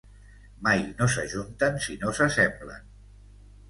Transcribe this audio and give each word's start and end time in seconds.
Mai 0.67 0.81
no 0.87 1.09
s'ajunten 1.17 1.79
si 1.87 2.01
no 2.05 2.19
s'assemblen. 2.23 2.95